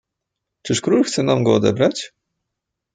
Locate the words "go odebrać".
1.43-2.13